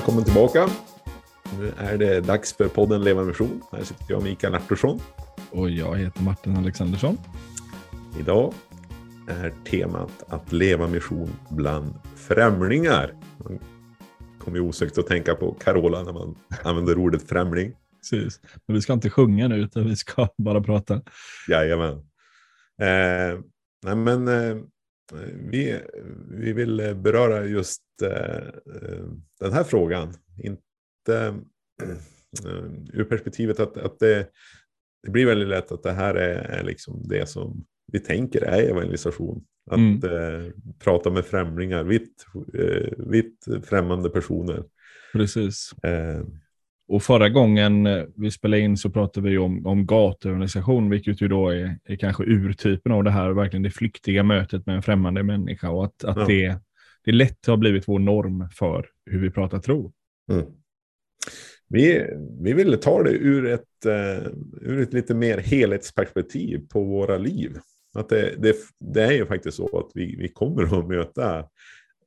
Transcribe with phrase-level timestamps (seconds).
[0.00, 0.68] välkommen tillbaka.
[1.58, 3.62] Nu är det dags för podden Leva Mission.
[3.72, 5.00] Här sitter jag, Mikael Artursson.
[5.50, 7.18] Och jag heter Martin Alexandersson.
[8.20, 8.54] Idag
[9.28, 13.14] är temat att leva mission bland främlingar.
[13.38, 13.58] Man
[14.38, 17.72] kommer osökt att tänka på Carola när man använder ordet främling.
[17.96, 18.40] Precis.
[18.66, 21.02] Men vi ska inte sjunga nu, utan vi ska bara prata.
[21.48, 21.92] Jajamän.
[22.80, 23.40] Eh,
[23.84, 24.56] nej men, eh,
[25.50, 25.80] vi,
[26.30, 28.44] vi vill beröra just eh,
[29.40, 30.14] den här frågan.
[30.42, 31.34] Inte
[31.82, 34.26] eh, ur perspektivet att, att det,
[35.02, 38.62] det blir väldigt lätt att det här är, är liksom det som vi tänker är
[38.62, 39.44] evangelisation.
[39.70, 40.04] Att mm.
[40.04, 44.64] eh, prata med främlingar, vitt, eh, vitt främmande personer.
[45.12, 45.72] Precis.
[45.82, 46.22] Eh.
[46.90, 51.48] Och förra gången vi spelade in så pratade vi om, om gatuorganisation, vilket ju då
[51.48, 55.70] är, är kanske urtypen av det här, verkligen det flyktiga mötet med en främmande människa
[55.70, 56.26] och att, att ja.
[56.26, 56.58] det,
[57.04, 59.92] det lätt har blivit vår norm för hur vi pratar tro.
[60.32, 60.44] Mm.
[61.68, 62.06] Vi,
[62.40, 64.28] vi ville ta det ur ett, uh,
[64.60, 67.58] ur ett lite mer helhetsperspektiv på våra liv.
[67.94, 71.38] Att det, det, det, är ju faktiskt så att vi, vi kommer att möta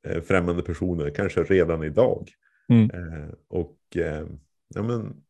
[0.06, 2.28] eh, främmande personer, kanske redan idag.
[2.68, 2.90] Mm.
[2.90, 4.26] Eh, och eh,
[4.68, 5.22] ja, men,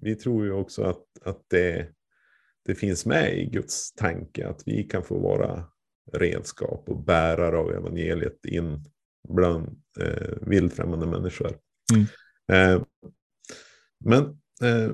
[0.00, 1.88] vi tror ju också att, att det,
[2.64, 5.64] det finns med i Guds tanke att vi kan få vara
[6.12, 8.84] redskap och bärare av evangeliet in
[9.28, 11.58] bland eh, vildfrämmande människor.
[11.94, 12.06] Mm.
[12.52, 12.84] Eh,
[14.04, 14.22] men
[14.62, 14.92] eh,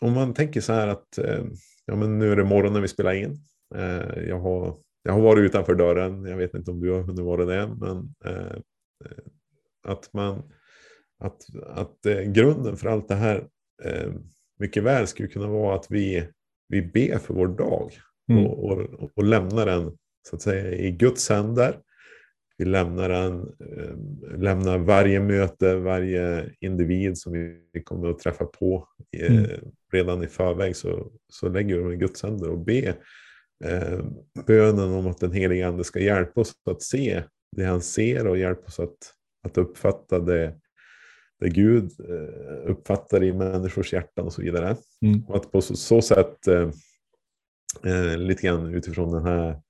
[0.00, 1.44] om man tänker så här att eh,
[1.84, 3.36] ja, men nu är det morgon när vi spelar in.
[3.74, 7.24] Eh, jag, har, jag har varit utanför dörren, jag vet inte om du har hunnit
[7.24, 8.58] vara det men eh,
[9.82, 10.52] att, man,
[11.18, 13.48] att, att eh, grunden för allt det här
[14.58, 16.28] mycket väl skulle kunna vara att vi,
[16.68, 17.92] vi ber för vår dag
[18.30, 18.46] mm.
[18.46, 19.96] och, och, och lämnar den
[20.28, 21.80] så att säga, i Guds händer.
[22.58, 23.52] Vi lämnar, en,
[24.42, 27.32] lämnar varje möte, varje individ som
[27.72, 29.46] vi kommer att träffa på mm.
[29.92, 32.94] redan i förväg så, så lägger vi dem i Guds händer och ber
[33.64, 34.04] eh,
[34.46, 37.22] bönen om att den helige ande ska hjälpa oss att se
[37.56, 38.96] det han ser och hjälpa oss att,
[39.42, 40.54] att uppfatta det,
[41.40, 44.76] det Gud eh, uppfattar i människors hjärtan och så vidare.
[45.02, 45.24] Mm.
[45.24, 46.70] Och att på så, så sätt, eh,
[47.84, 49.60] eh lite grann utifrån den här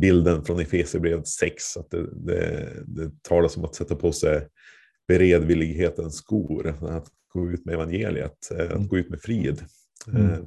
[0.00, 4.48] bilden från Efesierbrevet 6, att det, det, det talas om att sätta på sig
[5.08, 8.88] beredvillighetens skor, att gå ut med evangeliet, eh, att mm.
[8.88, 9.64] gå ut med frid.
[10.08, 10.30] Mm.
[10.30, 10.38] Eh,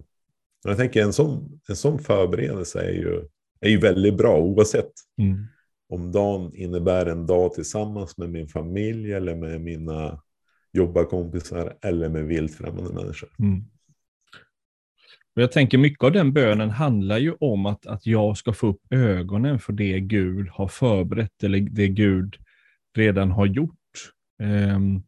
[0.63, 3.27] jag tänker en sån, en sån förberedelse är ju,
[3.59, 5.45] är ju väldigt bra oavsett mm.
[5.89, 10.21] om dagen innebär en dag tillsammans med min familj eller med mina
[10.73, 13.29] jobbarkompisar eller med vilt främmande människor.
[13.39, 13.63] Mm.
[15.33, 18.81] jag tänker mycket av den bönen handlar ju om att, att jag ska få upp
[18.89, 22.35] ögonen för det Gud har förberett eller det Gud
[22.95, 23.75] redan har gjort.
[24.43, 25.03] Um,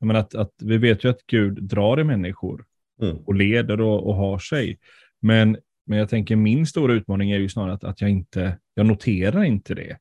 [0.00, 2.64] jag att, att, vi vet ju att Gud drar i människor
[3.02, 3.16] mm.
[3.16, 4.78] och leder och, och, har sig.
[5.20, 5.56] Men,
[5.86, 9.44] men jag tänker min stora utmaning är ju snarare att, att jag inte, jag noterar
[9.44, 9.98] inte det.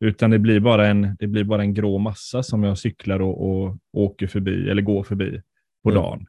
[0.00, 3.50] Utan det blir bara en, det blir bara en grå massa som jag cyklar och,
[3.50, 5.42] och åker förbi eller går förbi
[5.82, 6.02] på mm.
[6.02, 6.26] dagen.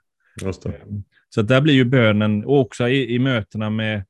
[0.66, 4.04] Ehm, så där blir ju bönen, och också i, i mötena med,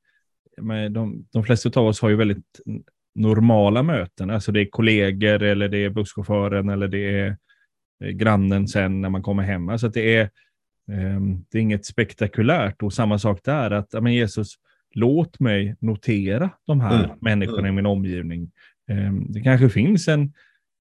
[0.62, 2.60] med de, de flesta av oss har ju väldigt
[3.14, 4.30] normala möten.
[4.30, 7.36] Alltså det är kollegor eller det är busschauffören eller det är
[8.12, 9.68] grannen sen när man kommer hem.
[9.68, 10.30] Alltså det är,
[10.92, 14.54] Ehm, det är inget spektakulärt och samma sak där att men Jesus,
[14.94, 17.16] låt mig notera de här mm.
[17.20, 17.72] människorna mm.
[17.72, 18.50] i min omgivning.
[18.90, 20.22] Ehm, det kanske finns en,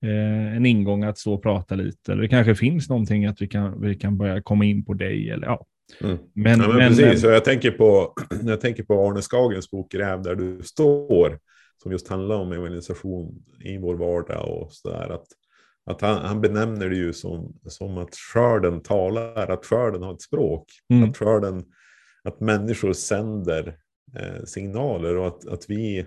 [0.04, 3.48] eh, en ingång att stå och prata lite, eller det kanske finns någonting att vi
[3.48, 5.30] kan, vi kan börja komma in på dig.
[5.30, 5.66] Eller, ja.
[6.02, 6.18] Mm.
[6.34, 10.22] Men, ja, men, men, precis, jag tänker, på, jag tänker på Arne Skagens bok Gräv
[10.22, 11.40] där du står,
[11.84, 15.10] som just handlar om evangelisation i vår vardag och sådär.
[15.10, 15.26] Att
[15.90, 20.22] att han, han, benämner det ju som, som att skörden talar, att skörden har ett
[20.22, 20.66] språk.
[20.94, 21.10] Mm.
[21.10, 21.66] Att, skörden,
[22.24, 23.78] att människor sänder
[24.20, 26.06] eh, signaler och att, att vi,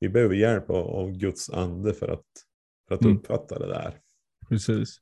[0.00, 2.24] vi behöver hjälp av, av Guds ande för att,
[2.88, 3.16] för att mm.
[3.16, 3.94] uppfatta det där.
[4.48, 5.00] Precis.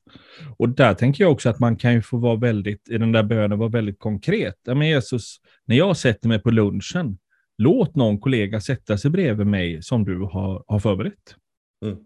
[0.56, 3.22] Och där tänker jag också att man kan ju få vara väldigt, i den där
[3.22, 4.56] bönen, vara väldigt konkret.
[4.64, 7.19] Ja, men Jesus, när jag sätter mig på lunchen,
[7.58, 11.37] låt någon kollega sätta sig bredvid mig som du har, har förberett.
[11.84, 11.98] Mm.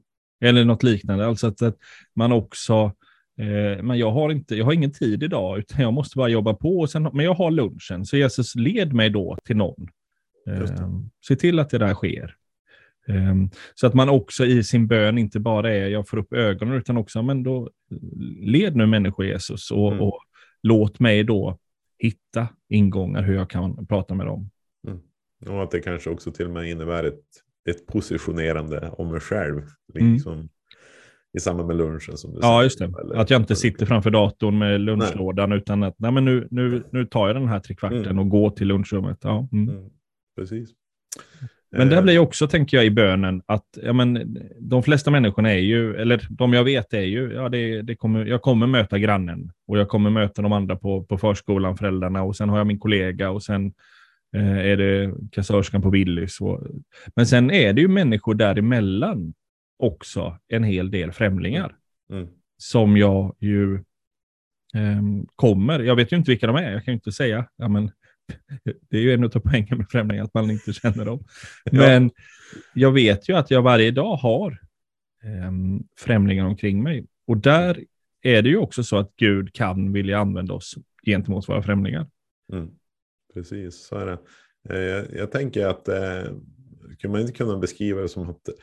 [0.45, 1.27] Eller något liknande.
[1.27, 1.77] Alltså att, att
[2.15, 2.93] man också,
[3.39, 6.55] eh, men jag har, inte, jag har ingen tid idag, utan jag måste bara jobba
[6.55, 6.79] på.
[6.79, 9.89] Och sen, men jag har lunchen, så Jesus led mig då till någon.
[10.49, 10.65] Eh,
[11.27, 12.37] se till att det där sker.
[13.09, 13.35] Eh,
[13.75, 16.97] så att man också i sin bön inte bara är, jag får upp ögonen, utan
[16.97, 17.71] också, men då
[18.41, 20.01] led nu människor Jesus och, mm.
[20.05, 20.19] och
[20.63, 21.59] låt mig då
[21.99, 24.51] hitta ingångar hur jag kan prata med dem.
[24.87, 25.01] Mm.
[25.57, 27.25] Och att det kanske också till och med innebär ett
[27.71, 29.63] ett positionerande om mig själv.
[29.95, 30.13] Mm.
[30.13, 30.49] Liksom, mm.
[31.33, 32.17] i samband med lunchen.
[32.17, 32.85] Som du ja, säger, just det.
[32.85, 36.83] eller- att jag inte sitter framför datorn med lunchlådan, utan att nej, men nu, nu,
[36.93, 38.19] nu tar jag den här trekvarten Mm.
[38.19, 39.19] och går till lunchrummet.
[39.23, 39.49] Ja.
[39.53, 39.91] Mm,
[40.37, 40.71] precis.
[41.73, 45.51] Men där Eh, blir också, tänker jag, i bönen att ja, men, de flesta människorna
[45.53, 48.99] är ju, eller de jag vet är ju, ja, det, det kommer, jag kommer möta
[48.99, 52.67] grannen och jag kommer möta de andra på, på förskolan, föräldrarna och sen har jag
[52.67, 53.73] min kollega och sen
[54.37, 56.41] eh, är det kassörskan på Willys.
[56.41, 56.61] Och,
[57.17, 59.35] men sen är det ju människor däremellan
[59.79, 61.77] också, en hel del främlingar
[62.13, 63.85] Mm, som jag ju
[64.75, 65.81] ehm, kommer.
[65.81, 67.47] Jag vet ju inte vilka de är, jag kan ju inte säga.
[67.57, 67.91] Ja, men,
[68.91, 71.25] det är ju en av poängen med främlingar, att man inte känner dem.
[71.73, 72.11] Men
[72.75, 74.59] jag vet ju att jag varje dag har
[75.25, 77.07] ehm, främlingar omkring mig.
[77.27, 77.85] Och där
[78.23, 80.75] är det ju också så att Gud kan vilja använda oss
[81.07, 82.07] gentemot våra främlingar.
[82.53, 82.71] mm,
[83.35, 84.19] precis, så är det.
[84.69, 86.33] Eh, jag, jag tänker att eh,
[86.99, 88.55] skulle man inte kunna beskriva det som att eh,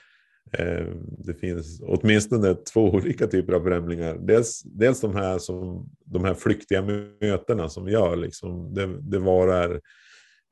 [1.17, 4.17] det finns åtminstone två olika typer av främlingar.
[4.21, 6.81] Dels, dels de här som de här flyktiga
[7.21, 9.81] mötena som vi gör, liksom, det, det varar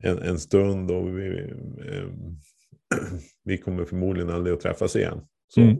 [0.02, 1.38] en, en stund och vi,
[1.88, 2.08] eh,
[3.44, 5.20] vi kommer förmodligen aldrig att träffas igen.
[5.54, 5.76] Så Mm.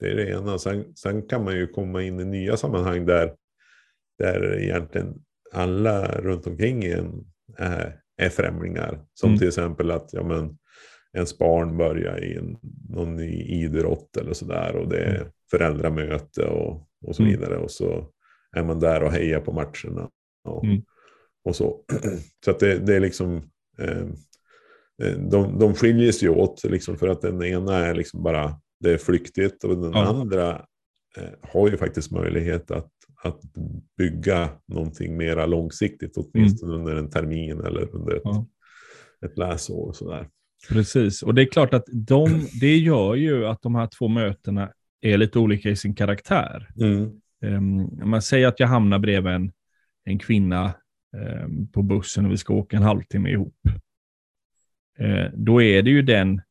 [0.00, 0.58] Det är det ena.
[0.58, 3.34] Sen, sen kan man ju komma in i nya sammanhang där,
[4.18, 5.14] där egentligen
[5.52, 7.24] alla runt omkring en
[7.56, 9.04] är, är främlingar.
[9.14, 9.38] Som Mm.
[9.38, 10.58] till exempel att ja, men,
[11.14, 12.56] ens barn börjar i en,
[12.88, 17.32] någon ny idrott eller sådär och det är föräldramöte och, och så Mm.
[17.34, 17.56] vidare.
[17.58, 18.06] Och så
[18.56, 20.10] är man där och hejar på matcherna.
[20.44, 20.82] Och, Mm.
[21.44, 21.80] och så.
[22.44, 23.42] Så att det, det är liksom,
[23.78, 24.06] eh,
[25.02, 28.92] eh, de, de skiljer sig åt liksom för att den ena är liksom bara, det
[28.92, 30.04] är flyktigt och den Ja.
[30.06, 30.50] andra
[31.16, 32.90] eh, har ju faktiskt möjlighet att,
[33.22, 33.40] att
[33.98, 38.46] bygga någonting mera långsiktigt, åtminstone under en termin eller under ett, Ja.
[39.26, 39.86] ett läsår.
[39.88, 40.28] Och sådär.
[40.68, 44.72] Precis, och det är klart att de, det gör ju att de här två mötena
[45.00, 46.68] är lite olika i sin karaktär.
[46.80, 47.20] Mm.
[47.42, 49.52] Um, man säger att jag hamnar bredvid en,
[50.04, 50.74] en kvinna
[51.16, 53.56] ehm, på bussen och vi ska åka en halvtimme ihop.
[54.98, 56.42] Eh, då är det ju den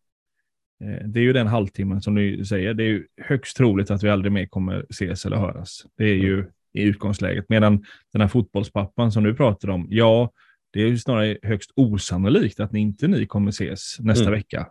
[0.84, 2.74] eh, det är ju den halvtimmen som du säger.
[2.74, 5.86] Det är ju högst troligt att vi aldrig mer kommer ses eller höras.
[5.98, 7.46] Det är ju i utgångsläget.
[7.50, 10.32] Medan den här fotbollspappan som du pratar om, ja,
[10.74, 14.34] det är ju snarare högst osannolikt att ni inte ni kommer ses nästa Mm.
[14.34, 14.68] vecka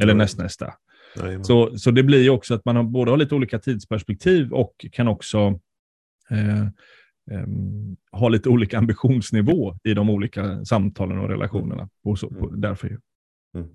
[0.00, 0.16] eller Ja.
[0.18, 0.74] nästnästa.
[1.16, 1.44] Jajamän.
[1.44, 4.86] Så, så det blir ju också att man har, både har lite olika tidsperspektiv och
[4.92, 5.60] kan också
[6.30, 6.66] eh,
[7.30, 11.88] ehm, ha lite olika ambitionsnivå i de olika samtalen och relationerna.
[12.04, 12.60] Och så, på, Mm.
[12.60, 12.98] därför ju.
[13.54, 13.68] Mm.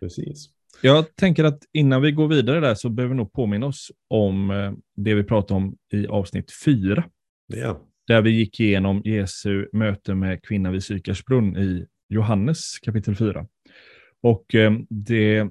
[0.00, 0.50] Precis.
[0.82, 4.50] Jag tänker att innan vi går vidare där så behöver vi nog påminna oss om
[4.50, 7.04] eh, det vi pratade om i avsnitt fyra.
[7.46, 7.80] Ja.
[8.06, 13.46] Där vi gick igenom Jesu möte med kvinnan vid Sykarsbrunn i Johannes kapitel 4.
[14.22, 15.48] Och ehm, det,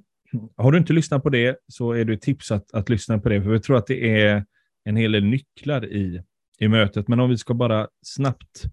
[0.58, 3.30] har du inte lyssnat på det så är det ett tips att, att lyssna på
[3.30, 4.46] det, för vi tror att det är
[4.84, 6.22] en hel del nycklar i,
[6.60, 7.08] i mötet.
[7.08, 8.64] Men om vi ska bara snabbt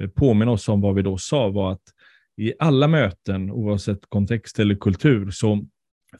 [0.00, 1.82] eh, påminna oss om vad vi då sa var att
[2.36, 5.66] i alla möten, oavsett kontext eller kultur, så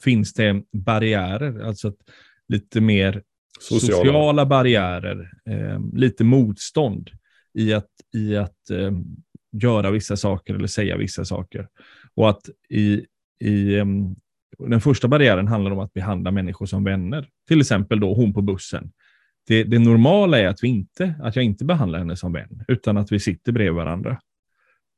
[0.03, 1.97] finns det barriärer, alltså att
[2.47, 3.23] lite mer
[3.59, 4.03] Sociala.
[4.03, 7.09] sociala, barriärer, eh, lite motstånd
[7.53, 8.91] i att, i att eh,
[9.51, 11.67] göra vissa saker eller säga vissa saker.
[12.15, 13.05] Och att i,
[13.39, 13.85] i eh,
[14.57, 17.27] den första barriären handlar om att behandla människor som vänner.
[17.47, 18.91] Till exempel då hon på bussen.
[19.47, 22.97] Det, det normala är att, vi inte, att jag inte behandlar henne som vän, utan
[22.97, 24.19] att vi sitter bredvid varandra.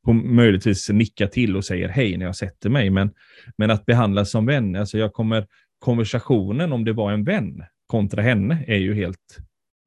[0.07, 3.11] Och möjligtvis nickar till och säger hej när jag sätter mig, men,
[3.57, 5.47] men att behandla som vän, alltså jag kommer,
[5.79, 9.37] konversationen om det var en vän kontra henne är ju helt,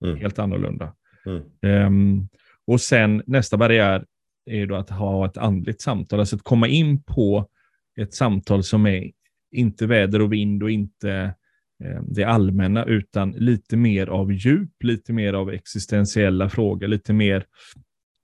[0.05, 0.17] Mm.
[0.19, 0.95] helt annorlunda.
[1.27, 1.43] Mm.
[1.63, 2.29] Ehm,
[2.67, 4.05] och sen nästa barriär
[4.51, 7.49] är då att ha ett andligt samtal, alltså att komma in på
[8.01, 9.11] ett samtal som är
[9.53, 11.35] inte väder och vind och inte
[11.85, 17.45] eh, det allmänna, utan lite mer av djup, lite mer av existentiella frågor, lite mer,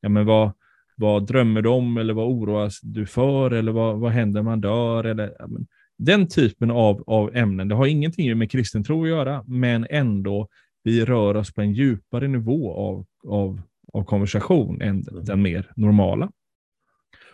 [0.00, 0.52] ja men vad,
[0.96, 5.04] vad drömmer du om eller vad oroas du för eller vad, vad händer man dör?
[5.04, 5.66] Eller, ja, men,
[5.98, 10.48] den typen av, av ämnen, det har ingenting med kristen tro att göra, men ändå
[10.82, 13.60] vi rör oss på en djupare nivå av, av,
[13.92, 15.24] av konversation än Mm.
[15.24, 16.30] den mer normala.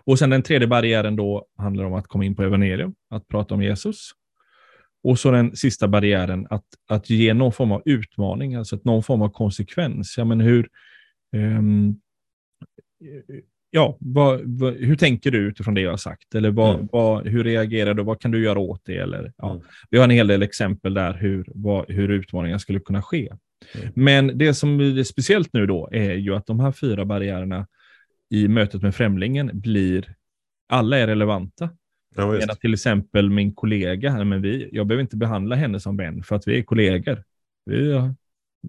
[0.05, 3.55] Och sen den tredje barriären då handlar om att komma in på evangelium, att prata
[3.55, 4.11] om Jesus.
[5.03, 9.03] Och så den sista barriären, att, att ge någon form av utmaning, alltså att någon
[9.03, 10.15] form av konsekvens.
[10.19, 10.69] Ja, men hur,
[11.37, 12.01] ehm,
[13.71, 16.35] ja, vad, vad, hur tänker du utifrån det jag har sagt?
[16.35, 16.89] Eller vad, Mm.
[16.93, 18.03] vad, hur reagerar du?
[18.03, 18.97] Vad kan du göra åt det?
[18.97, 19.51] Eller, ja.
[19.51, 19.63] Mm.
[19.91, 21.45] Vi har en hel del exempel där hur,
[21.93, 23.33] hur utmaningar skulle kunna ske.
[23.75, 23.93] Mm.
[23.95, 27.67] Men det som är speciellt nu då är ju att de här fyra barriärerna
[28.31, 30.15] i mötet med främlingen blir,
[30.69, 31.71] alla är relevanta.
[32.17, 32.33] Ja.
[32.33, 36.37] Medan till exempel min kollega, men vi, jag behöver inte behandla henne som vän för
[36.37, 37.25] att vi är kollegor.
[37.67, 37.91] Vi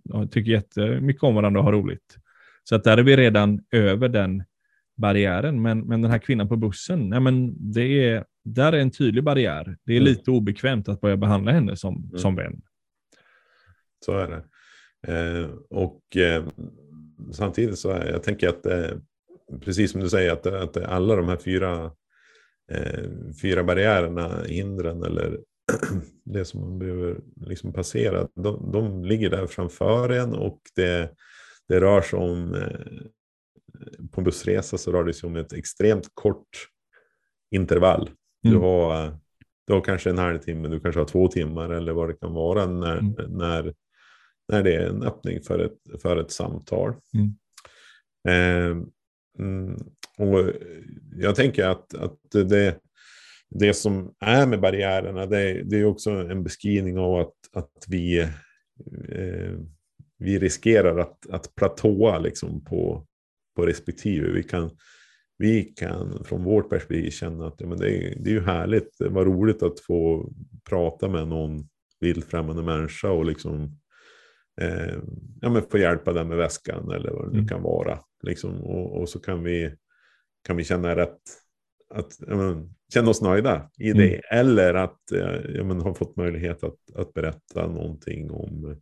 [0.03, 2.17] ja, tycker jättemycket om varandra och har roligt.
[2.63, 4.43] Så att där är vi redan över den
[5.01, 5.61] barriären.
[5.61, 9.23] Men, men den här kvinnan på bussen, nej men det är, där är en tydlig
[9.23, 9.77] barriär.
[9.85, 10.09] Det är mm.
[10.09, 12.17] lite obekvämt att börja behandla henne som, mm.
[12.17, 12.61] som vän.
[14.05, 14.43] Så är det.
[15.07, 16.43] Eh, och eh,
[17.31, 18.91] samtidigt så är, jag tänker att eh,
[19.59, 21.91] precis som du säger att, att alla de här fyra,
[22.71, 23.09] eh,
[23.41, 25.39] fyra barriärerna, hindren eller
[26.25, 31.11] det som man behöver liksom passera, de, de ligger där framför en och det,
[31.67, 33.05] det rör sig om eh,
[34.11, 36.67] på en bussresa så rör det sig om ett extremt kort
[37.51, 38.01] intervall.
[38.01, 38.15] Mm.
[38.41, 39.17] Du, har,
[39.67, 42.65] du har kanske en halvtimme, du kanske har två timmar eller vad det kan vara
[42.65, 43.13] när, mm.
[43.13, 43.73] när,
[44.51, 46.93] när det är en öppning för ett, för ett samtal.
[47.13, 47.35] Mm.
[48.27, 48.83] Eh,
[49.39, 49.77] mm,
[50.17, 50.53] och
[51.15, 52.79] jag tänker att, att det,
[53.49, 58.19] det som är med barriärerna, det, det är också en beskrivning av att, att vi,
[59.09, 59.53] eh,
[60.17, 63.07] vi riskerar att, att platåa liksom på,
[63.55, 64.31] på respektive.
[64.31, 64.69] Vi kan,
[65.37, 68.97] vi kan från vårt perspektiv känna att ja, men det, är, det är ju härligt,
[68.99, 70.31] det var roligt att få
[70.69, 71.67] prata med någon
[71.99, 73.79] vilt främmande människa och liksom
[74.61, 74.95] eh,
[75.41, 77.47] ja, men få hjälpa den med väskan eller vad det nu mm.
[77.47, 77.99] kan vara.
[78.23, 79.75] Liksom, och, och, så kan vi,
[80.47, 81.19] kan vi känna rätt,
[81.93, 83.97] att, ja, men, känna oss nöjda i mm.
[83.97, 84.15] det.
[84.15, 88.81] Eller att eh, ja, men, ha fått möjlighet att, att berätta någonting om,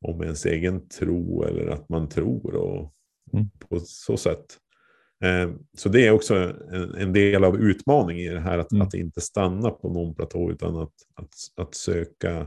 [0.00, 2.54] om ens egen tro eller att man tror.
[2.54, 2.94] Och,
[3.32, 3.50] mm.
[3.68, 4.58] På så sätt.
[5.24, 6.34] Eh, så det är också
[6.72, 8.86] en, en, del av utmaningen i det här, att, mm.
[8.86, 12.46] att inte stanna på någon platå utan att, att, att söka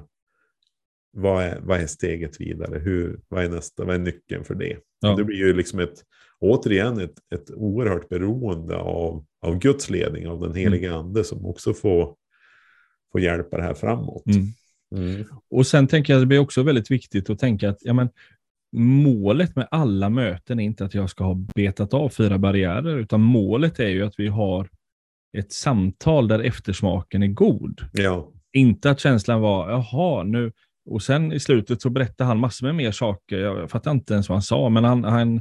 [1.14, 2.80] vad är, vad är steget vidare?
[2.80, 3.86] Hur, vad är nästa?
[3.86, 4.78] Vad är nyckeln för det?
[5.00, 5.16] Ja.
[5.16, 6.04] Det blir ju liksom ett,
[6.40, 11.00] återigen ett, ett oerhört beroende av, av Guds ledning, av den helige mm.
[11.00, 12.16] ande som också får,
[13.12, 14.26] får hjälpa det här framåt.
[14.26, 14.48] Mm.
[14.96, 15.26] Mm.
[15.50, 18.10] Och sen tänker jag att det blir också väldigt viktigt att tänka att ja, men,
[18.80, 23.22] målet med alla möten är inte att jag ska ha betat av fyra barriärer, utan
[23.22, 24.70] målet är ju att vi har
[25.38, 27.82] ett samtal där eftersmaken är god.
[27.94, 28.32] Ja.
[28.54, 30.52] Inte att känslan var, jaha, nu,
[30.86, 33.38] och sen i slutet så berättade han massor med mer saker.
[33.38, 35.36] Jag fattar inte ens vad han sa, men han, han,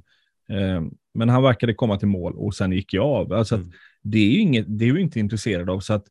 [0.48, 0.82] eh,
[1.14, 3.32] men han verkade komma till mål och sen gick jag av.
[3.32, 3.72] Alltså mm.
[4.02, 5.80] det är ju inget, det är inte intresserad av.
[5.80, 6.04] Så att,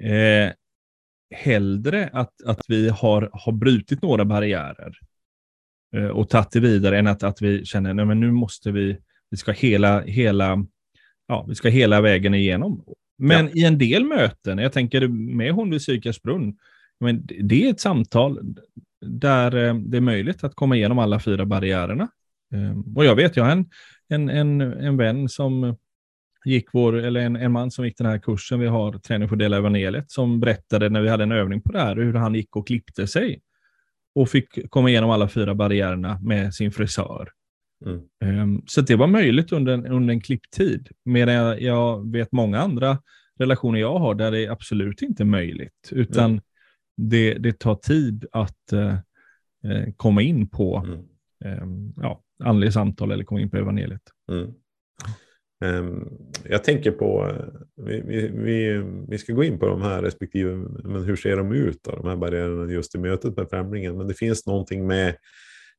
[0.00, 0.52] eh,
[1.34, 4.98] hellre att, att vi har, har brutit några barriärer
[6.12, 8.96] och tagit det vidare än att, att vi känner att nu måste vi,
[9.30, 10.66] vi ska hela, hela,
[11.28, 12.84] ja, vi ska hela vägen igenom.
[13.18, 13.50] Men ja.
[13.54, 16.56] i en del möten, jag tänker med hon vid Sykars brunn,
[17.00, 18.54] men det är ett samtal
[19.06, 22.08] där eh, det är möjligt att komma igenom alla fyra barriärerna.
[22.54, 23.66] Ehm, och jag vet, jag har en,
[24.08, 25.76] en, en, en vän som
[26.44, 29.36] gick vår, eller en, en man som gick den här kursen vi har, träning för
[29.36, 32.34] att dela evangeliet, som berättade när vi hade en övning på det här, hur han
[32.34, 33.40] gick och klippte sig.
[34.14, 37.28] Och fick komma igenom alla fyra barriärerna med sin frisör.
[37.86, 38.42] Mm.
[38.42, 40.88] Um, så det var möjligt under en, under en klipptid.
[41.04, 42.98] Medan jag, jag, vet många andra
[43.38, 45.88] relationer jag har där det är absolut inte möjligt.
[45.90, 46.40] Utan mm
[46.96, 48.96] det, det tar tid att eh,
[49.96, 51.00] komma in på mm.
[51.44, 51.66] eh,
[51.96, 54.02] ja, andliga samtal eller komma in på evangeliet.
[54.32, 54.54] Mm.
[55.62, 57.32] Um, jag tänker på,
[57.76, 60.54] vi, vi, vi, vi, ska gå in på de här respektive,
[60.84, 63.96] men hur ser de ut, då, de här barriärerna just i mötet med främlingen.
[63.96, 65.16] Men det finns någonting med,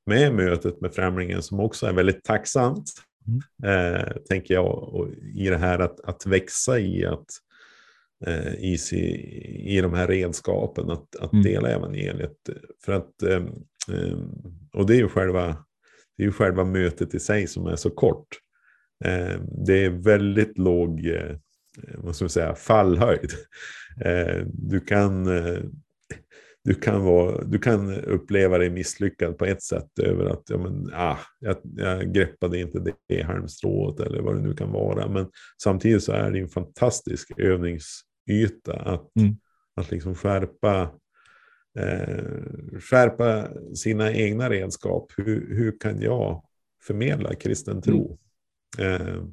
[0.06, 2.92] med mötet med främlingen som också är väldigt tacksamt,
[3.28, 3.96] mm.
[3.96, 7.26] eh, tänker jag, och i det här att, att växa i att
[8.26, 8.78] Eh, i,
[9.66, 11.44] i de här redskapen att, att mm.
[11.44, 12.38] dela evangeliet.
[12.86, 13.48] För att, ehm,
[13.94, 14.30] ehm,
[14.74, 15.48] och det är ju själva,
[16.18, 18.28] det är ju själva mötet i sig som är så kort.
[19.04, 21.36] Ehm, det är väldigt låg eh,
[21.96, 23.32] vad ska man säga, fallhöjd.
[24.46, 25.26] Du kan,
[26.64, 30.90] du, kan vara, du kan uppleva dig misslyckad på ett sätt över att ja, men,
[30.94, 35.10] ah, jag, jag greppade inte det halmstrået eller vad det nu kan vara.
[35.10, 35.28] Men
[35.64, 38.74] samtidigt så är det en fantastisk övnings yta.
[38.74, 39.36] Att, mm.
[39.76, 40.82] att liksom skärpa,
[41.80, 42.24] eh,
[42.80, 45.12] skärpa sina egna redskap.
[45.18, 46.44] Hur, hur kan jag
[46.88, 48.20] förmedla kristen tro?
[48.78, 49.24] Eh.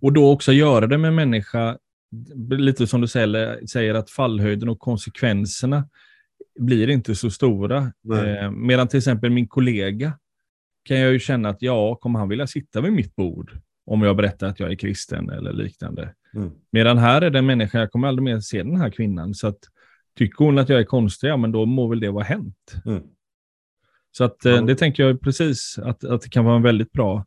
[0.00, 1.78] Och då också göra det med människa,
[2.50, 5.88] lite som du säger, att fallhöjden och konsekvenserna
[6.58, 7.92] blir inte så stora.
[8.12, 10.18] Eh, medan till exempel min kollega
[10.84, 14.16] kan jag ju känna att ja, kommer han vilja sitta vid mitt bord om jag
[14.16, 16.14] berättar att jag är kristen eller liknande.
[16.34, 16.50] Mm.
[16.72, 19.34] Medan här är det en människa, jag kommer aldrig mer se den här kvinnan.
[19.34, 19.58] Så att,
[20.18, 22.74] tycker hon att jag är konstig, ja men då må väl det vara hänt.
[22.86, 23.02] Mm.
[24.12, 24.66] Så att, mm.
[24.66, 27.24] det tänker jag precis att, att det kan vara en väldigt bra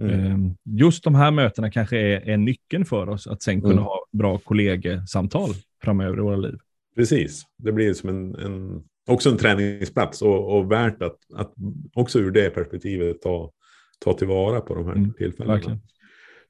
[0.00, 0.26] Mm.
[0.26, 3.84] Ehm, just de här mötena kanske är, är nyckeln för oss att sen kunna mm.
[3.84, 5.50] ha bra kollegesamtal
[5.82, 6.58] framöver i våra liv.
[6.96, 11.52] Precis, det blir som en, en också en träningsplats och, och värt att, att
[11.94, 13.50] också ur det perspektivet ta,
[14.04, 15.54] ta tillvara på de här mm, tillfällena.
[15.54, 15.80] Verkligen.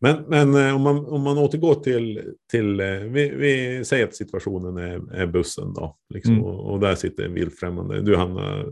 [0.00, 4.14] Men, men eh, om, man, om man återgår till, till eh, vi, vi säger att
[4.14, 6.44] situationen är, är bussen då, liksom, mm.
[6.44, 8.68] och, och, där sitter en vildfrämmande, du hamnar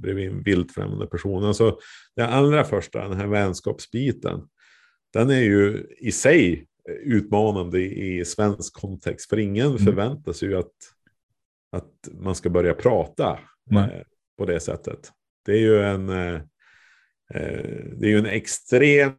[0.00, 1.44] bredvid en vildfrämmande person.
[1.44, 1.78] Alltså,
[2.16, 4.40] det allra första, den här vänskapsbiten,
[5.12, 6.66] den är ju i sig
[7.02, 9.78] utmanande i svensk kontext, för ingen mm.
[9.78, 10.72] förväntar sig ju att,
[11.72, 13.38] att man ska börja prata
[13.72, 14.02] eh,
[14.38, 15.10] på det sättet.
[15.44, 16.34] Det är ju en, eh,
[17.34, 19.12] eh det är ju en extrem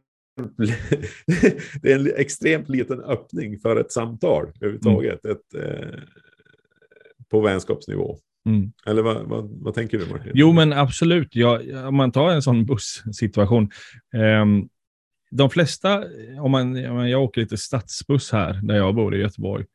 [1.82, 5.24] det är en extremt liten öppning för ett samtal överhuvudtaget.
[5.24, 5.36] Mm.
[5.36, 5.98] Ett, eh,
[7.30, 8.18] på vänskapsnivå.
[8.46, 8.72] Mm.
[8.86, 10.32] Eller vad, vad, vad, tänker du Martin?
[10.34, 13.70] Jo men absolut, ja, om man tar en sån bussituation.
[14.14, 14.44] Eh,
[15.30, 16.04] de flesta,
[16.40, 16.76] om man,
[17.10, 19.66] jag åker lite stadsbuss här där jag bor i Göteborg.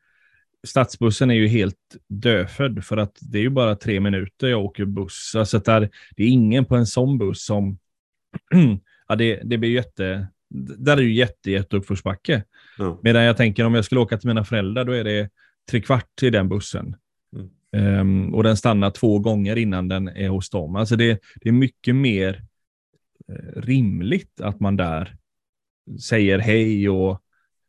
[0.66, 4.84] Stadsbussen är ju helt dödfödd för att det är ju bara tre minuter jag åker
[4.84, 5.32] buss.
[5.36, 7.78] Alltså där, det är ingen på en sån buss som...
[9.08, 12.44] ja, det, det blir jätte där är ju jätte, jätte uppförsbacke.
[12.78, 13.00] Ja.
[13.02, 15.30] Medan jag tänker om jag skulle åka till mina föräldrar, då är det
[15.70, 16.96] tre kvart till den bussen.
[17.72, 18.00] Mm.
[18.00, 20.76] Um, och den stannar två gånger innan den är hos dem.
[20.76, 22.44] Alltså det, det är mycket mer
[23.32, 25.16] uh, rimligt att man där
[26.00, 27.22] säger hej och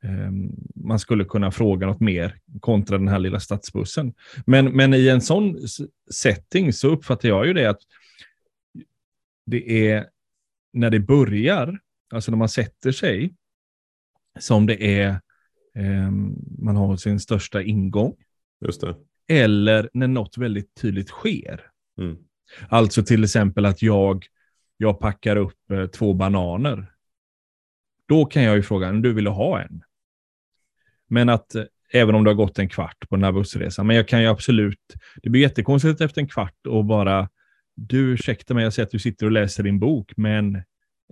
[0.03, 4.13] um, man skulle kunna fråga något mer kontra den här lilla stadsbussen.
[4.45, 5.57] Men, men i en sån
[6.11, 7.79] setting så uppfattar jag ju det att
[9.45, 10.07] det är
[10.73, 11.79] när det börjar
[12.11, 13.35] alltså när man sätter sig,
[14.39, 15.09] som det är,
[15.75, 16.11] eh,
[16.59, 18.15] man har sin största ingång.
[18.65, 18.95] Just det.
[19.27, 21.61] Eller när något väldigt tydligt sker.
[21.97, 22.17] Mm.
[22.69, 24.25] Alltså till exempel att jag,
[24.77, 26.93] jag packar upp eh, två bananer.
[28.07, 29.81] Då kan jag ju fråga, du vill ha en?
[31.07, 31.63] Men att eh,
[31.93, 34.27] även om det har gått en kvart på den här bussresan, men jag kan ju
[34.27, 37.29] absolut, det blir jättekonstigt efter en kvart och bara,
[37.75, 40.63] du ursäkta mig, jag ser att du sitter och läser din bok, men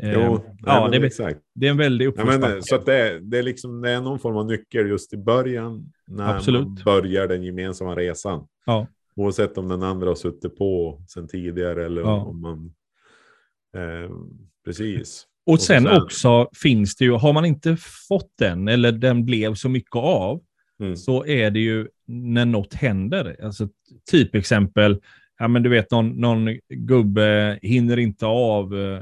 [0.01, 1.39] Jo, ehm, ja, det, är, exakt.
[1.55, 2.55] det är en väldig uppförsbacke.
[2.55, 5.17] Ja, så att det, det, är liksom, det är någon form av nyckel just i
[5.17, 6.67] början när Absolut.
[6.67, 8.47] man börjar den gemensamma resan.
[8.65, 8.87] Ja.
[9.15, 12.23] Oavsett om den andra har suttit på sedan tidigare eller ja.
[12.23, 12.73] om man...
[13.75, 14.11] Eh,
[14.65, 15.25] precis.
[15.45, 19.25] Och, och sen, sen, också finns det ju, har man inte fått den eller den
[19.25, 20.41] blev så mycket av,
[20.79, 20.95] mm.
[20.95, 23.35] så är det ju när något händer.
[23.43, 23.69] Alltså
[24.11, 25.01] typexempel,
[25.39, 29.01] ja men du vet någon, någon gubbe hinner inte av eh,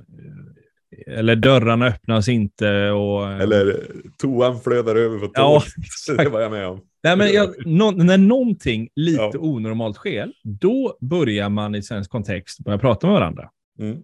[1.07, 2.89] eller dörrarna öppnas inte.
[2.89, 5.63] Och, eller toan flödar över på tåget.
[6.07, 6.81] Ja, det var jag med om.
[7.03, 9.39] Nej, men jag, no, när någonting lite ja.
[9.39, 13.49] onormalt sker, då börjar man i svensk kontext börja prata med varandra.
[13.79, 13.97] Mm.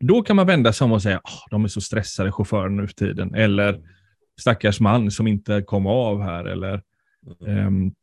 [0.00, 2.80] Då kan man vända sig om och säga att oh, de är så stressade, chaufförerna
[2.82, 3.34] nu för tiden.
[3.34, 3.80] Eller
[4.40, 6.44] stackars man som inte kom av här.
[6.44, 6.82] Eller,
[7.46, 7.66] mm.
[7.66, 7.94] um,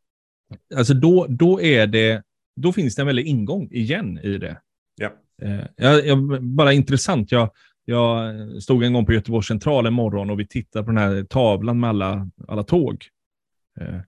[0.76, 2.24] alltså då, då, är det,
[2.56, 4.62] då finns det en väldig ingång igen i det.
[4.96, 5.12] Ja.
[5.44, 7.32] Uh, jag, jag, bara intressant.
[7.32, 7.50] Jag,
[7.90, 11.24] jag stod en gång på Göteborgs central en morgon och vi tittade på den här
[11.24, 13.06] tavlan med alla, alla tåg.
[13.80, 14.00] Eh,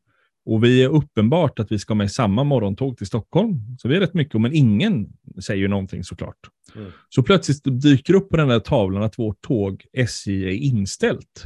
[0.46, 3.78] och vi är uppenbart att vi ska med samma morgontåg till Stockholm.
[3.80, 5.14] Så vi är rätt mycket, men ingen
[5.44, 6.38] säger någonting såklart.
[6.76, 6.92] Mm.
[7.10, 11.46] Så plötsligt dyker upp på den där tavlan att vårt tåg SJ är inställt.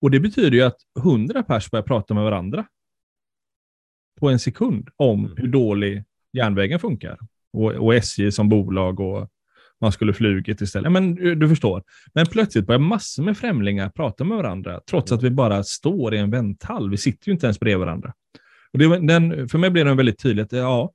[0.00, 2.66] Och det betyder ju att hundra pers börjar prata med varandra
[4.20, 5.36] på en sekund om mm.
[5.36, 7.18] hur dålig järnvägen funkar.
[7.52, 9.30] Och, och SJ som bolag och
[9.80, 10.92] man skulle flugit istället.
[10.92, 11.82] Men du förstår.
[12.14, 16.18] Men plötsligt börjar massor med främlingar prata med varandra, trots att vi bara står i
[16.18, 16.90] en vänthall.
[16.90, 18.12] Vi sitter ju inte ens bredvid varandra.
[18.72, 20.92] Och det, den, för mig blir det väldigt tydligt, ja,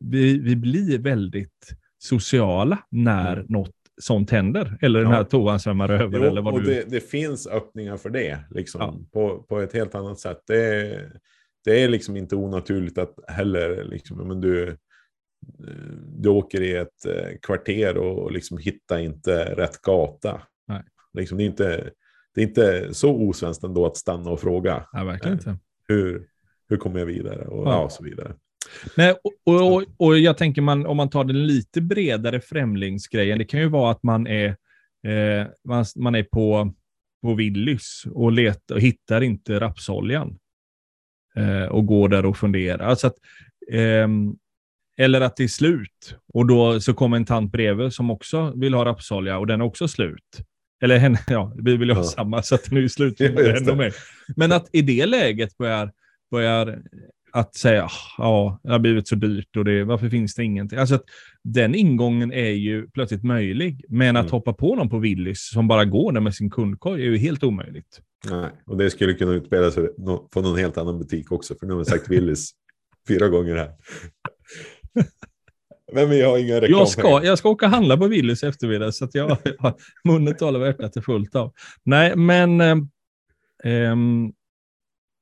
[0.00, 3.46] vi, vi blir väldigt sociala när mm.
[3.48, 4.78] något sånt händer.
[4.80, 6.18] Eller den här toan svämmar över.
[6.18, 6.66] Jo, eller vad och du...
[6.66, 8.94] det, det, finns öppningar för det, liksom, ja.
[9.12, 10.38] på, på ett helt annat sätt.
[10.46, 11.00] Det,
[11.64, 14.76] det är liksom inte onaturligt att heller, liksom, men du,
[16.16, 20.42] du åker i ett eh, kvarter och liksom hittar inte rätt gata.
[20.68, 20.82] Nej.
[21.12, 21.90] Liksom, det, är inte,
[22.34, 24.86] det är inte så osvenskt ändå att stanna och fråga.
[24.92, 25.56] Ja, verkligen inte.
[25.88, 26.26] Hur,
[26.68, 27.44] hur kommer jag vidare?
[27.44, 27.72] Och, ja.
[27.72, 28.34] ja så vidare.
[28.96, 33.44] Nej, och, och, och, jag tänker man, om man tar den lite bredare främlingsgrejen, det
[33.44, 34.48] kan ju vara att man är,
[35.06, 36.74] eh, man, man är på,
[37.22, 40.38] på Willys och, letar, och hittar inte rapsoljan.
[41.36, 42.86] Eh, och går där och funderar.
[42.86, 43.16] Alltså att,
[43.70, 44.08] eh,
[44.98, 46.16] eller att det är slut.
[46.34, 49.64] Och då så kommer en tant bredvid som också vill ha rapsolja och den är
[49.64, 50.40] också slut.
[50.82, 52.08] Eller henne, ja, vi vill ju ha ja.
[52.08, 53.16] samma så att den är slut.
[53.20, 53.90] Ja.
[54.36, 55.92] Men att i det läget börjar,
[56.30, 56.82] börjar
[57.32, 60.78] att säga, ja, det har blivit så dyrt och det, varför finns det ingenting?
[60.78, 61.04] Alltså att
[61.44, 64.32] den ingången är ju plötsligt möjlig, men att mm.
[64.32, 67.44] hoppa på någon på Willys som bara går där med sin kundkorg är ju helt
[67.44, 68.00] omöjligt.
[68.30, 69.88] Nej, och det skulle kunna utspela sig
[70.32, 72.50] på någon helt annan butik också, för nu har vi sagt Willys
[73.08, 73.70] fyra gånger här.
[75.92, 76.78] Men vi har inga reklam.
[76.78, 79.28] Jag ska, jag ska åka och handla på Willys eftermiddag, så att jag
[79.58, 81.52] har munnen talar vad hjärtat är fullt av.
[81.82, 82.76] Nej, men eh,
[83.64, 84.32] ehm,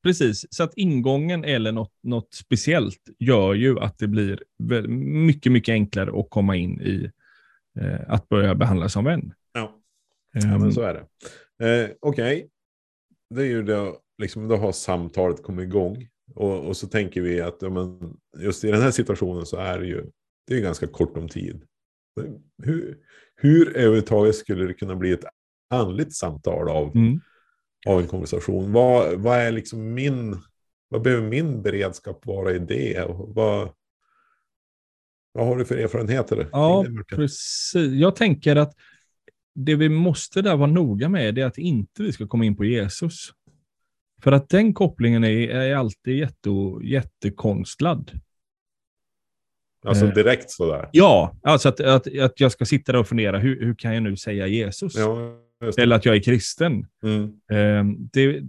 [0.02, 0.46] precis.
[0.50, 4.42] Så att ingången eller något, något speciellt gör ju att det blir
[4.88, 7.11] mycket, mycket enklare att komma in i
[7.80, 9.32] eh, att börja behandla som vän.
[9.52, 9.78] Ja.
[10.32, 10.94] Ja, Ehm, men så är
[11.58, 11.82] det.
[11.82, 12.48] Eh, Okej,
[13.35, 16.08] det är ju då, liksom, då har samtalet kommit igång.
[16.35, 19.79] Och, och så tänker vi att ja, men, just i den här situationen så är
[19.79, 20.05] det ju
[20.47, 21.62] det är ganska kort om tid.
[22.62, 22.99] Hur,
[23.37, 25.25] hur överhuvudtaget skulle det kunna bli ett
[25.71, 27.21] andligt samtal av, mm.
[27.87, 28.73] av en konversation?
[28.73, 30.40] Vad, vad är liksom min,
[30.88, 33.07] vad behöver min beredskap vara i det?
[33.09, 33.73] Vad,
[35.33, 36.49] vad har du för erfarenheter?
[36.53, 37.73] Ja, precis.
[37.75, 38.75] Jag tänker att
[39.55, 42.64] det vi måste där vara noga med är att inte vi ska komma in på
[42.64, 43.33] Jesus.
[44.22, 46.50] För att den kopplingen är, är alltid jätte,
[46.82, 48.12] jättekonstlad.
[49.87, 50.88] Alltså eh, direkt sådär.
[50.92, 54.02] Ja, alltså att, att, att jag ska sitta där och fundera, hur, hur kan jag
[54.02, 54.96] nu säga Jesus?
[54.96, 55.38] Ja.
[55.78, 56.87] Eller att jag är kristen.
[57.02, 57.24] Mm.
[57.50, 58.42] Eh, det,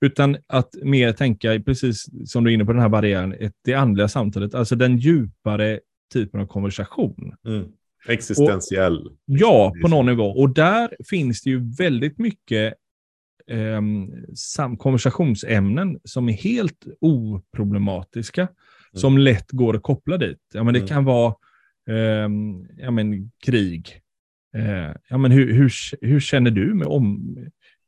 [0.00, 3.74] utan att mer tänka, precis som du är inne på den här barriären, ett, det
[3.74, 5.80] andliga samtalet, alltså den djupare
[6.12, 7.34] typen av konversation.
[7.46, 7.64] Mm.
[8.08, 9.08] Existentiell.
[9.24, 10.24] Ja, på någon nivå.
[10.24, 12.74] Och där finns det ju väldigt mycket
[14.34, 18.48] sam- konversationsämnen som är helt oproblematiska,
[18.92, 20.38] som lätt går att koppla dit.
[20.54, 20.88] Ja, men det Mm.
[20.88, 21.34] kan vara
[21.90, 23.88] ehm, ja, men, krig.
[24.56, 25.70] Eh, ja, men hur, hur,
[26.06, 27.36] hur känner du med om...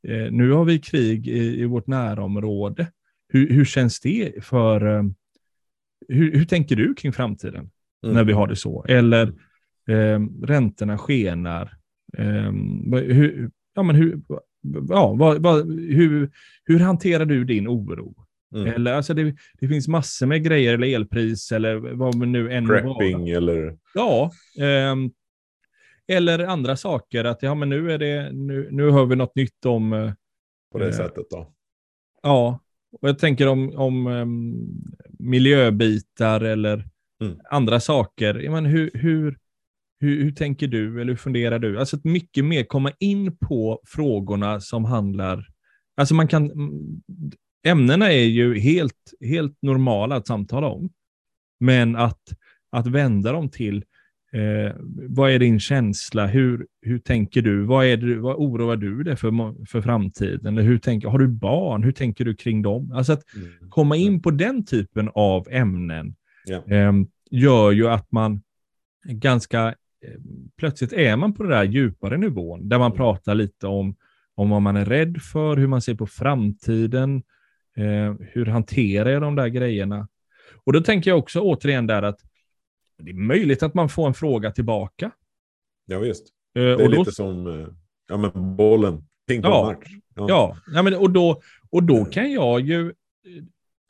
[0.09, 2.87] Eh, nu har vi krig i, i vårt närområde.
[3.29, 4.81] Hur, hur känns det för...
[4.87, 5.15] ehm,
[6.09, 7.71] hur, hur tänker du kring framtiden?
[8.05, 8.15] Mm.
[8.17, 8.85] när vi har det så.
[8.89, 9.27] Eller
[9.89, 11.75] eh, räntorna skenar.
[12.19, 12.53] Eh,
[13.01, 14.21] hur, ja, men hur,
[14.89, 16.31] ja, vad, vad, hur,
[16.65, 18.15] hur hanterar du din oro?
[18.55, 18.67] Mm.
[18.67, 22.67] Eller, alltså det, det finns massor med grejer, eller elpris, eller vad man nu än.
[22.67, 23.79] Prepping eller...
[23.95, 24.31] Ja.
[24.61, 25.11] ehm,
[26.09, 29.67] eller andra saker, att ja, men nu, är det, nu, nu hör vi något nytt
[29.67, 30.13] om eh,
[30.73, 31.53] På det Eh, sättet då.
[32.23, 32.61] Ja,
[33.01, 34.57] och jag tänker om, om um,
[35.19, 36.85] miljöbitar eller
[37.21, 37.39] Mm.
[37.51, 38.35] andra saker.
[38.35, 39.39] Jag hur, hur,
[40.05, 41.79] hur, hur tänker du eller hur funderar du?
[41.79, 45.47] Alltså att mycket mer komma in på frågorna som handlar...
[45.97, 46.51] Alltså man kan...
[46.51, 47.01] mm,
[47.67, 50.91] Ämnena är ju helt, helt normala att samtala om.
[51.61, 52.21] Men att,
[52.71, 53.77] att vända dem till
[54.33, 54.75] eh,
[55.09, 56.27] vad är din känsla?
[56.27, 57.63] Hur, hur tänker du?
[57.65, 60.47] Vad, är det, vad oroar du dig för, för framtiden?
[60.47, 61.83] Eller hur tänker, har du barn?
[61.83, 62.93] Hur tänker du kring dem?
[62.93, 63.49] Alltså att Mm.
[63.71, 66.15] komma in på den typen av ämnen
[66.47, 66.63] Ja.
[66.75, 66.93] eh,
[67.31, 68.43] gör ju att man
[69.05, 69.75] ganska
[70.57, 72.97] plötsligt är man på den där djupare nivån där man Mm.
[72.97, 73.97] pratar lite om,
[74.35, 77.23] om vad man är rädd för, hur man ser på framtiden,
[77.77, 80.09] eh, hur hanterar jag de där grejerna?
[80.65, 82.21] Och då tänker jag också återigen där att
[82.99, 85.11] det är möjligt att man får en fråga tillbaka.
[85.87, 86.27] ja, visst.
[86.55, 87.67] Eh, Det är och då lite som eh,
[88.09, 89.05] ja, men bollen.
[89.29, 89.89] Pingpongmatch.
[90.15, 90.27] Ja.
[90.29, 91.41] Ja, ja men, och, då,
[91.71, 92.93] och då kan jag ju eh,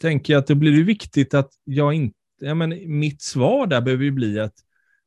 [0.01, 4.11] tänka att det blir viktigt att jag inte, ja, men mitt svar där behöver ju
[4.11, 4.55] bli att,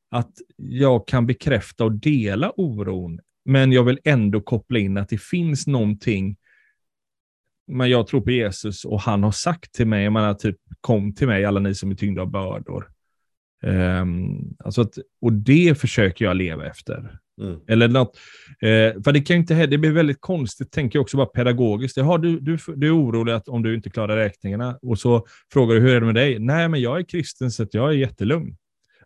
[0.09, 5.21] att jag kan bekräfta och dela oron, men jag vill ändå koppla in att det
[5.21, 6.37] finns någonting,
[7.67, 11.13] men jag tror på Jesus och han har sagt till mig, jag menar typ kom
[11.13, 12.91] till mig alla ni som är tyngda av bördor.
[13.63, 17.19] Um, alltså att, och det försöker jag leva efter.
[17.41, 17.59] Mm.
[17.67, 18.17] Eller något.
[18.61, 21.97] Eh, för det kan inte det blir väldigt konstigt, tänker jag också bara pedagogiskt.
[21.97, 25.75] Jaha, du, du, du är orolig att om du inte klarar räkningarna och så frågar
[25.75, 26.39] du hur är det med dig?
[26.39, 28.57] Nej, men jag är kristen så att jag är jättelugn.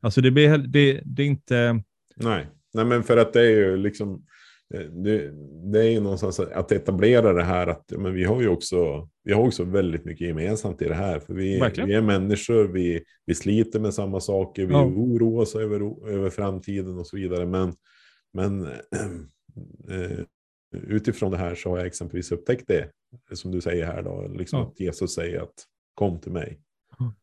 [0.02, 1.82] Alltså det, blir, det, det är inte...
[2.16, 2.48] Nej.
[2.74, 4.26] Nej, men för att det är ju liksom...
[4.74, 5.32] eh, Det,
[5.72, 9.34] det är ju någonstans att etablera det här att men vi har ju också, vi
[9.34, 11.20] har också väldigt mycket gemensamt i det här.
[11.20, 14.86] För vi, vi är människor, vi, vi sliter med samma saker, vi Ja.
[14.86, 17.46] oroar oss över, över framtiden och så vidare.
[17.46, 17.74] Men,
[18.34, 18.62] men
[19.90, 20.20] eh,
[20.72, 22.90] utifrån det här så har jag exempelvis upptäckt det,
[23.34, 24.66] som du säger här då, liksom Ja.
[24.68, 25.54] att Jesus säger att
[25.94, 26.60] kom till mig,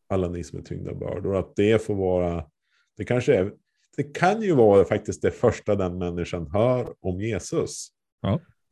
[0.07, 1.35] alla ni som är tyngda av bördor.
[1.37, 2.45] Att det får vara,
[2.99, 3.51] det kanske är,
[3.97, 7.87] det kan ju vara faktiskt det första den människan hör om Jesus.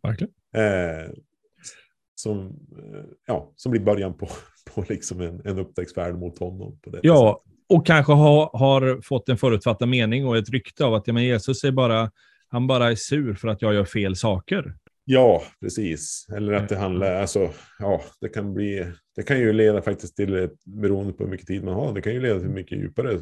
[0.03, 0.33] Verkligen.
[0.55, 1.11] Eh,
[2.15, 4.29] som, eh, ja, som blir början på,
[4.75, 6.79] på liksom en, en upptäcktsfärd mot honom.
[6.79, 10.93] På det Ja, och kanske ha, har fått en förutfattad mening och ett rykte av
[10.93, 12.11] att ja, men Jesus är bara,
[12.47, 14.75] han bara är sur för att jag gör fel saker.
[15.05, 16.27] Ja, precis.
[16.35, 20.49] Eller att det handlar, alltså, ja, det kan bli, det kan ju leda faktiskt till,
[20.65, 23.19] beroende på hur mycket tid man har, det kan ju leda till mycket djupare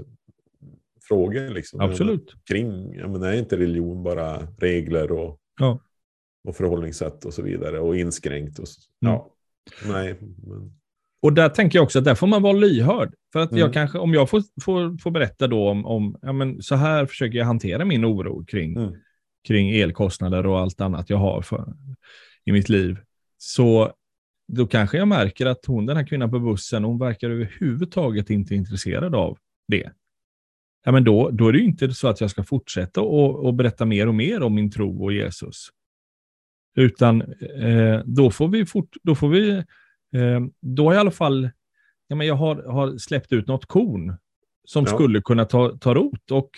[1.07, 1.81] frågor liksom.
[1.81, 2.33] Absolut.
[2.49, 5.79] Kring, ja men är inte religion bara regler och, Ja.
[6.47, 9.13] och förhållningssätt och så vidare och inskränkt och så, Mm.
[9.13, 9.31] ja.
[9.87, 10.15] Nej,
[10.47, 10.71] men,
[11.21, 13.13] och där tänker jag också att där får man vara lyhörd.
[13.33, 13.73] För att jag Mm.
[13.73, 17.37] kanske, om jag får, får, får berätta då om, om ja, men så här försöker
[17.37, 18.93] jag hantera min oro kring, Mm.
[19.47, 21.73] kring elkostnader och allt annat jag har för,
[22.45, 22.97] i mitt liv.
[23.37, 23.91] Så
[24.47, 28.55] då kanske jag märker att hon, den här kvinnan på bussen, hon verkar överhuvudtaget inte
[28.55, 29.37] intresserad av
[29.67, 29.89] det.
[30.85, 33.85] Ja, men då, då är det inte så att jag ska fortsätta och, och berätta
[33.85, 35.69] mer och mer om min tro och Jesus.
[36.77, 37.21] Utan
[37.61, 39.49] eh, då får vi, fort, då får vi
[40.15, 41.49] eh, då har jag i alla fall,
[42.07, 44.17] ja, men jag har, har släppt ut något korn
[44.65, 44.93] som Ja.
[44.93, 46.31] skulle kunna ta, ta rot.
[46.31, 46.49] Och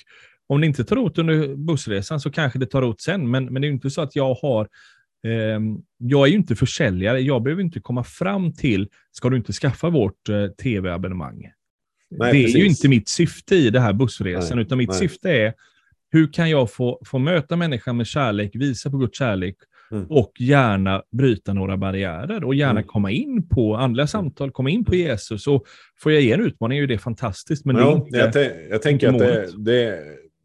[0.48, 3.32] om det inte tar rot under bussresan så kanske det tar rot sen.
[3.32, 4.68] Men, men det är inte så att jag har
[5.28, 7.20] Ehm, jag är ju inte försäljare.
[7.20, 11.52] Jag behöver inte komma fram till, ska du inte skaffa vårt eh, tv-abonnemang?
[12.10, 12.80] Nej, det är ju precis.
[12.80, 14.98] inte mitt syfte i det här bussresan, Nej, utan mitt nej.
[15.00, 15.54] syfte är
[16.12, 19.56] hur kan jag få, få möta människan med kärlek, visa på Guds kärlek
[19.92, 20.06] Mm.
[20.10, 22.84] och gärna bryta några barriärer och gärna Mm.
[22.84, 25.48] komma in på andliga samtal, komma in på Jesus.
[25.48, 25.66] Och
[26.00, 28.18] får jag ge en utmaning är ju det fantastiskt, men det är ja, inte...
[28.18, 30.00] jag, tän- jag tänker att det, det,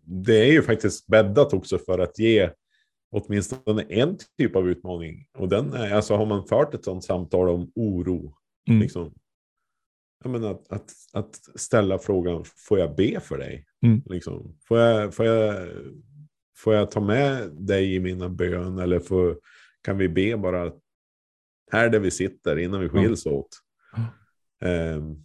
[0.05, 2.51] det är ju faktiskt bäddat också för att ge
[3.13, 5.25] åtminstone en typ av utmaning.
[5.39, 8.35] Och den är, alltså har man fört ett sådant samtal om oro,
[8.69, 8.81] Mm.
[8.81, 9.13] liksom,
[10.31, 13.67] menar att, att, att ställa frågan, får jag be för dig?
[13.83, 14.03] Mm.
[14.07, 15.69] Liksom, får, jag, får, jag,
[16.57, 19.39] får jag ta med dig i mina bön eller får,
[19.83, 20.73] kan vi be bara
[21.73, 23.49] här där vi sitter innan vi skiljs åt?
[23.93, 24.69] Ja.
[24.69, 25.25] Ehm,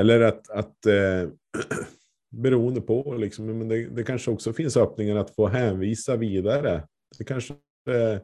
[0.00, 1.28] eller att, att eh,
[2.30, 6.86] beroende på, liksom, men det, det kanske också finns öppningar att få hänvisa vidare.
[7.18, 7.54] Det kanske
[7.90, 8.20] eh,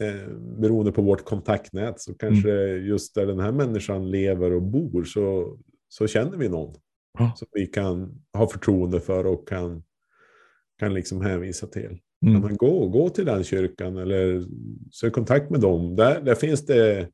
[0.00, 0.28] eh,
[0.60, 5.58] beroende på vårt kontaktnät så kanske just där den här människan lever och bor så,
[5.88, 6.74] så känner vi någon
[7.18, 7.32] Ja.
[7.36, 9.82] som vi kan ha förtroende för och kan,
[10.78, 11.98] kan liksom hänvisa till.
[12.26, 12.40] Mm.
[12.40, 14.44] men gå, gå till den kyrkan eller
[14.92, 15.96] sök kontakt med dem.
[15.96, 17.08] Där, där, finns det,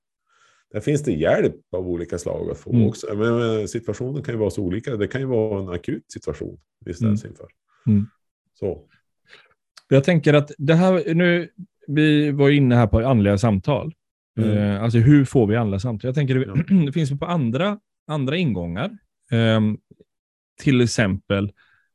[0.72, 2.88] där finns det hjälp av olika slag att få Mm.
[2.88, 3.06] också.
[3.14, 4.96] Men, men situationen kan ju vara så olika.
[4.96, 7.48] Det kan ju vara en akut situation vi ställs inför.
[7.86, 8.06] Mm.
[8.58, 8.86] Så.
[9.88, 11.48] Jag tänker att det här, nu,
[11.94, 13.94] vi var inne här på andliga samtal.
[14.38, 14.58] Mm.
[14.58, 16.08] Eh, alltså hur får vi andliga samtal?
[16.08, 18.98] Jag tänker det, det finns på andra, andra ingångar.
[19.30, 19.78] Ehm,
[20.60, 21.52] till exempel,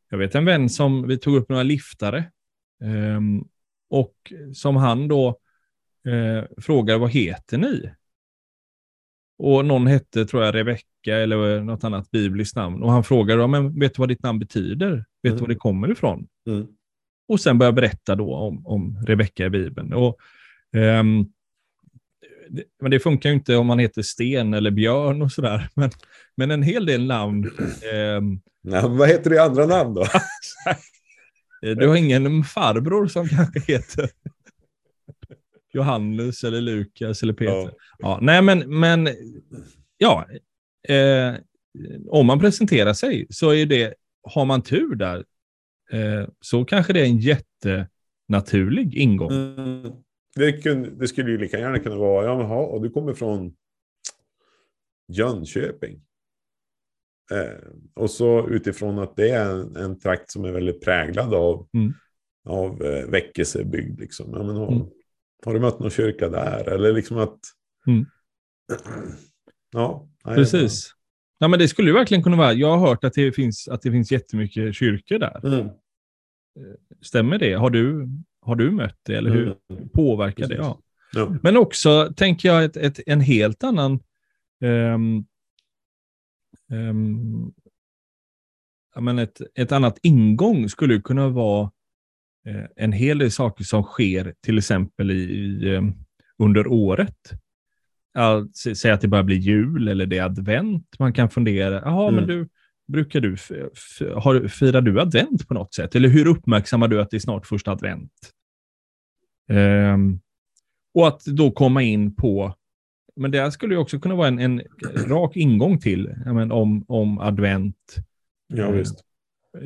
[0.10, 2.32] jag vet en vän som, vi tog upp några liftare.
[2.84, 3.44] ehm,
[3.90, 5.28] och som han då
[6.08, 7.90] eh, frågar, vad heter ni?
[9.38, 12.84] Och någon hette, tror jag, Rebecka eller något annat bibliskt namn.
[12.84, 14.90] Och han frågar, ja, men vet du vad ditt namn betyder?
[14.96, 15.42] Vet du Mm.
[15.42, 16.28] var det kommer ifrån?
[16.48, 16.68] Mm.
[17.28, 19.94] Och sen börja berätta då om, om Rebecka i Bibeln.
[19.94, 20.18] Och,
[20.76, 21.26] ehm,
[22.50, 25.70] det, men det funkar ju inte om man heter Sten eller Björn och sådär.
[25.76, 25.90] Men,
[26.38, 27.52] men en hel del namn.
[27.94, 30.06] ehm, Nej, men vad heter det i andra namn då?
[31.76, 34.10] du har ingen farbror som kanske heter
[35.74, 37.54] Johannes eller Lukas eller Peter.
[37.54, 37.72] Ja.
[38.00, 39.10] Ja, nej, men, men
[39.98, 40.26] ja,
[40.88, 41.34] eh,
[42.10, 45.24] om man presenterar sig så är det, har man tur där, eh,
[46.42, 49.32] så kanske det är en jättenaturlig ingång.
[49.32, 49.92] Mm.
[50.36, 53.14] Det, kunde, det skulle ju lika gärna kunna vara, ja, men, ha, och du kommer
[53.14, 53.56] från
[55.08, 56.02] Jönköping.
[57.32, 61.68] Eh, och så utifrån att det är en, en trakt som är väldigt präglad av,
[61.74, 61.94] Mm.
[62.46, 64.00] av eh, väckelsebygd.
[64.00, 64.32] Liksom.
[64.34, 64.88] Ja, men har, Mm.
[65.46, 66.70] har du mött någon kyrka där?
[66.70, 67.40] Eller liksom att...
[67.88, 68.06] Mm.
[69.72, 70.95] ja, nej, Precis.
[71.38, 72.54] Ja, men det skulle ju verkligen kunna vara.
[72.54, 75.46] Jag har hört att det finns, att det finns jättemycket kyrkor där.
[75.58, 75.70] Mm.
[77.02, 77.54] Stämmer det?
[77.54, 78.08] Har du,
[78.42, 79.16] har du mött det?
[79.16, 79.90] Eller hur Mm.
[79.90, 80.56] påverkar det?
[80.56, 80.66] Precis.
[80.66, 80.80] Ja.
[81.14, 81.36] Ja.
[81.44, 84.00] Men också tänker jag ett, ett, en helt annan
[84.64, 85.26] ehm,
[86.72, 87.52] ehm,
[88.96, 91.72] ja, men ett, ett annat ingång skulle kunna vara
[92.48, 95.94] eh, en hel del saker som sker till exempel i, i, ehm,
[96.38, 97.18] under året.
[98.18, 100.96] Ja, sä- Säg att det börjar bli jul eller det är advent.
[101.00, 102.38] Man kan fundera, jaha, men Mm.
[102.38, 102.50] du,
[102.88, 103.36] brukar du,
[104.16, 105.96] har, firar du advent på något sätt?
[105.96, 108.12] Eller hur uppmärksammar du att det är snart första advent?
[109.50, 110.20] Ehm,
[110.94, 112.56] och att då komma in på,
[113.16, 114.62] men det här skulle ju också kunna vara en, en
[115.08, 117.96] rak ingång till, men om, om advent,
[118.48, 119.04] ja, Eh, visst.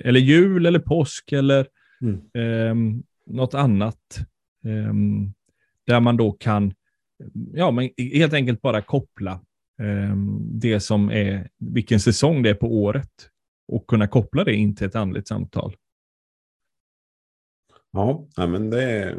[0.03, 1.67] eller jul eller påsk eller
[2.01, 2.19] Mm.
[2.33, 4.19] ehm, något annat.
[4.65, 5.33] ehm,
[5.85, 6.73] där man då kan,
[7.53, 9.41] ja men helt enkelt bara koppla
[9.81, 13.11] ehm, det som är, vilken säsong det är på året
[13.67, 15.75] och kunna koppla det in till ett andligt samtal.
[17.91, 19.17] Ja, men det,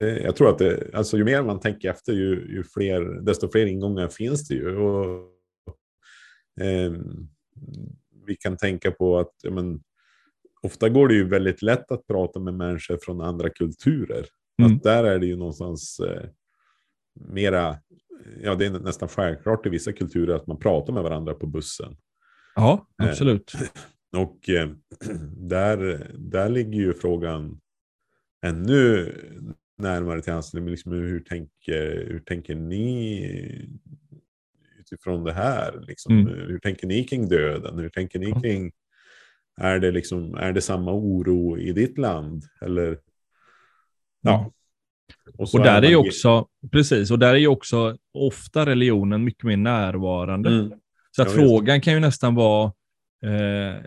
[0.00, 3.50] det, jag tror att det, alltså ju mer man tänker efter, ju, ju fler, desto
[3.50, 4.76] fler ingångar finns det ju.
[4.76, 5.30] Och,
[6.60, 7.28] ehm,
[8.26, 9.82] vi kan tänka på att ja, men,
[10.62, 14.26] ofta går det ju väldigt lätt att prata med människor från andra kulturer.
[14.62, 14.76] Mm.
[14.76, 16.28] Att där är det ju någonstans, eh,
[17.20, 17.76] mera,
[18.42, 21.96] ja det är nästan självklart i vissa kulturer att man pratar med varandra på bussen.
[22.54, 23.54] Ja, absolut.
[23.54, 24.70] Eh, och eh,
[25.36, 27.60] där, där ligger ju frågan
[28.42, 29.14] ännu
[29.78, 30.54] närmare till hands.
[30.54, 33.68] Liksom, hur, tänker, hur tänker ni
[34.78, 35.84] utifrån det här?
[35.86, 36.34] Liksom, mm.
[36.34, 37.78] Hur tänker ni kring döden?
[37.78, 38.72] Hur tänker ni kring,
[39.56, 42.44] är det, liksom, är det samma oro i ditt land?
[42.60, 42.98] Eller,
[44.20, 44.52] ja.
[45.38, 49.44] Och, och där är ju också, precis, och där är ju också ofta religionen mycket
[49.44, 50.50] mer närvarande.
[50.50, 50.72] Mm.
[51.10, 52.72] Så att ja, frågan kan ju nästan vara,
[53.24, 53.82] eh,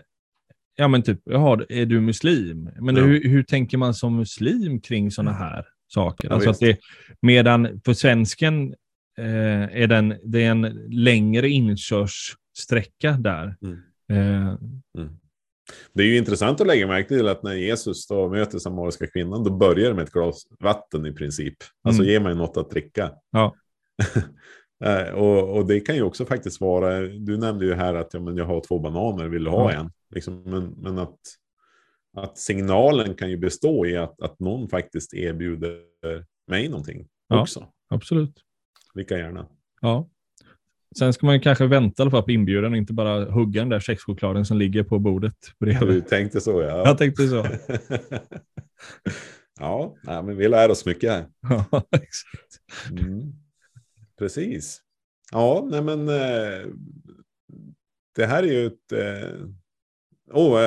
[0.76, 2.70] ja men typ, jaha, är du muslim?
[2.80, 3.02] Men ja.
[3.02, 5.42] hur, hur tänker man som muslim kring sådana mm.
[5.42, 6.28] här saker?
[6.28, 6.78] Ja, alltså att det,
[7.22, 8.74] medan för svensken
[9.18, 13.56] eh, är den, det är en längre inkörssträcka där.
[13.62, 13.78] Mm.
[14.10, 14.56] Eh,
[14.98, 15.18] mm.
[15.92, 19.44] Det är ju intressant att lägga märke till att när Jesus då möter samariska kvinnan,
[19.44, 21.56] då börjar det med ett glas vatten i princip.
[21.82, 22.12] Alltså mm.
[22.12, 23.12] ge mig något att dricka.
[23.30, 23.54] Ja.
[24.84, 28.20] Eh, och, och, det kan ju också faktiskt vara, du nämnde ju här att ja,
[28.20, 29.92] men jag har två bananer, vill du ha en?
[30.10, 31.18] Liksom, men, men att,
[32.16, 35.80] att signalen kan ju bestå i att, att någon faktiskt erbjuder
[36.48, 37.66] mig någonting ja, också.
[37.88, 38.34] Absolut.
[38.94, 39.46] Lika gärna.
[39.80, 40.08] Ja.
[40.98, 43.68] Sen ska man kanske vänta i alla fall på inbjudan och inte bara hugga den
[43.68, 45.88] där kexchokladen som ligger på bordet bredvid.
[45.88, 46.82] Du tänkte så ja.
[46.86, 47.46] Jag tänkte så.
[49.60, 51.26] ja, nej, men vi lär oss mycket här.
[51.70, 52.60] Ja, exakt.
[52.90, 53.32] Mm.
[54.18, 54.80] Precis.
[55.32, 56.66] Ja, nej men eh,
[58.16, 58.92] det här är ju ett...
[58.92, 59.30] Eh,
[60.32, 60.58] oh,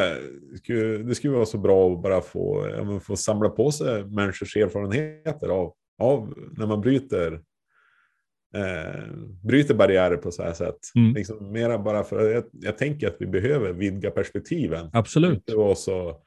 [1.08, 5.50] det skulle vara så bra att bara få, ja, få samla på sig människors erfarenheter
[5.50, 7.42] av, av när man bryter
[8.56, 9.02] eh,
[9.44, 10.80] bryter barriärer på så här sätt.
[10.96, 11.13] Mm.
[11.13, 14.89] Liksom mera bara för jag, jag tänker att vi behöver vidga perspektiven.
[14.94, 15.34] Absolut.
[15.34, 16.22] Inte vara så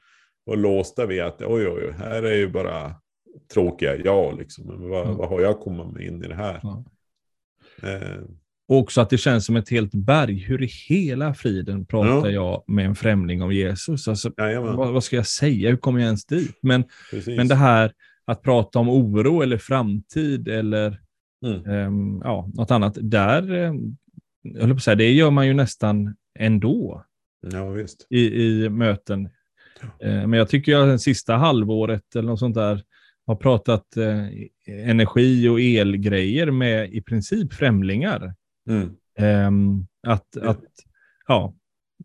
[0.45, 2.95] och låsta vid att oj, oj, här är ju bara
[3.53, 4.65] tråkiga jag liksom.
[4.65, 5.17] Men vad, mm.
[5.17, 6.59] vad har jag kommit in i det här?
[6.63, 6.83] Ja.
[7.83, 8.21] Eh.
[8.67, 10.37] Och också att det känns som ett helt berg.
[10.37, 12.31] Hur i hela friden pratar ja.
[12.31, 14.07] jag med en främling om Jesus?
[14.07, 15.69] Alltså, vad, vad, ska jag säga?
[15.69, 16.59] Hur kommer jag ens dit?
[16.61, 16.83] Men,
[17.27, 17.93] men det här
[18.25, 21.01] att prata om oro eller framtid eller
[21.45, 21.87] Mm.
[21.87, 22.97] Um, ja, något annat.
[23.01, 23.73] Där,
[24.41, 27.05] jag på säga, det gör man ju nästan ändå.
[27.51, 27.85] Ja.
[28.09, 29.25] I, i möten.
[30.05, 32.83] Uh, men jag tycker att det sista halvåret eller något sånt där
[33.25, 34.27] har pratat uh,
[34.67, 38.33] energi och elgrejer med i princip främlingar.
[38.69, 38.95] Mm.
[39.47, 40.49] Um, att, ja.
[40.49, 40.63] att,
[41.27, 41.53] ja.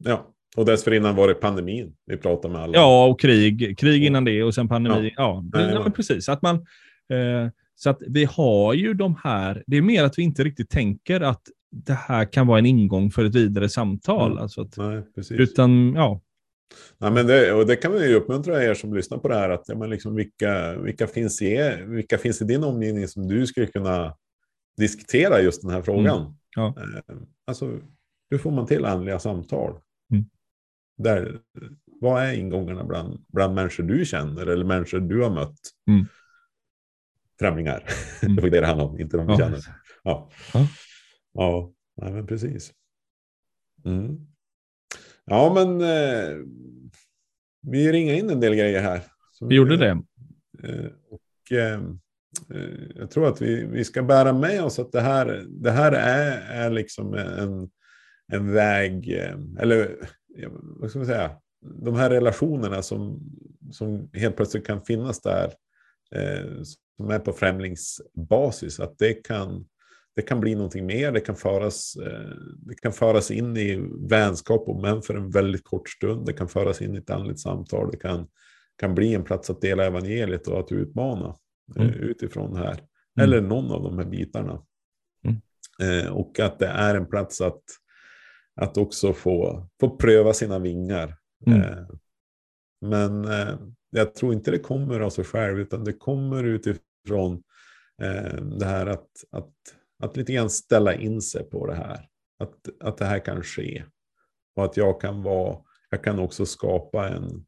[0.01, 2.75] Ja, och dessförinnan var det pandemin vi pratade med alla.
[2.75, 3.79] Ja, och krig.
[3.79, 5.15] Krig innan det och sen pandemi.
[5.17, 5.61] Ja, ja.
[5.61, 6.29] Nej, men precis.
[6.29, 6.57] Att man,
[7.09, 10.71] eh, så att vi har ju de här, det är mer att vi inte riktigt
[10.71, 14.31] tänker att det här kan vara en ingång för ett vidare samtal.
[14.31, 14.43] Mm.
[14.43, 15.41] Alltså att, Nej, precis.
[15.41, 16.21] Utan, ja.
[16.99, 19.51] Ja, men det, och det kan vi ju uppmuntra er som lyssnar på det här,
[19.51, 23.47] att ja, men liksom vilka, vilka, finns i, vilka finns i din omgivning som du
[23.47, 24.17] skulle kunna
[24.77, 26.21] diskutera just den här frågan?
[26.21, 26.33] Mm.
[26.57, 26.75] Ja.
[26.79, 27.79] Eh, alltså,
[28.31, 29.81] hur får man till andliga samtal?
[30.13, 30.25] Mm.
[30.99, 31.41] Där,
[32.01, 35.59] vad är ingångarna bland, bland människor du känner eller människor du har mött?
[35.89, 36.07] Mm
[37.39, 37.85] främlingar.
[38.23, 38.37] Mm.
[38.37, 39.39] det var det det handlade om, inte de ja.
[39.39, 39.61] känner.
[40.03, 40.69] Ja, ja.
[41.35, 42.73] ja nej, men precis.
[43.85, 44.27] Mm.
[45.25, 46.37] Ja, men eh,
[47.63, 49.01] vi ringade in en del grejer här.
[49.41, 50.03] vi, vi gjorde det.
[50.63, 51.81] Eh, och eh,
[52.55, 55.93] eh, jag tror att vi, vi ska bära med oss att det här, det här
[55.93, 57.71] är, är liksom en,
[58.33, 59.97] en väg, eh, eller
[60.53, 63.21] vad ska man säga, de här relationerna som,
[63.71, 65.53] som helt plötsligt kan finnas där
[66.15, 66.63] eh,
[66.97, 69.65] som är på främlingsbasis, att det kan,
[70.17, 74.69] det kan bli någonting mer, det kan, föras, eh, det kan föras in i vänskap,
[74.69, 77.91] och men för en väldigt kort stund, det kan föras in i ett andligt samtal,
[77.91, 78.27] det kan,
[78.79, 81.37] kan bli en plats att dela evangeliet och att utmana
[81.77, 81.95] eh, mm.
[81.95, 82.73] utifrån det här.
[82.75, 82.81] Mm.
[83.21, 84.63] Eller någon av de här bitarna.
[85.25, 85.41] Mm.
[85.83, 87.63] Eh, och att det är en plats att,
[88.57, 91.17] att också få, få pröva sina vingar.
[92.85, 93.25] Men
[93.91, 97.43] jag tror inte det kommer av sig själv, utan det kommer utifrån
[98.03, 99.53] eh, det här att, att,
[100.03, 102.09] att lite grann ställa in sig på det här.
[102.39, 103.85] Att, att det här kan ske.
[104.57, 105.59] Och att jag kan vara,
[105.91, 107.47] jag kan också skapa en,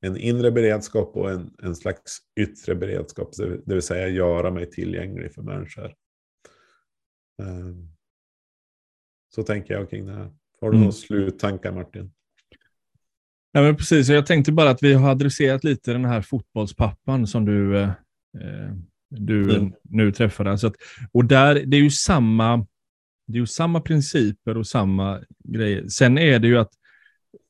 [0.00, 5.34] en inre beredskap och en, en slags yttre beredskap, det vill säga göra mig tillgänglig
[5.34, 5.94] för människor.
[7.42, 7.74] Eh,
[9.34, 10.32] så tänker jag kring det här.
[10.60, 10.80] Har du mm.
[10.80, 12.12] några sluttankar Martin?
[13.52, 17.44] Ja, men precis, jag tänkte bara att vi har adresserat lite den här fotbollspappan som
[17.44, 17.90] du, eh,
[19.10, 19.72] du mm.
[19.82, 20.50] nu träffade.
[20.50, 20.74] Alltså att,
[21.12, 22.66] och där, det är ju samma,
[23.26, 25.88] det är ju samma principer och samma grejer.
[25.88, 26.72] Sen är det ju att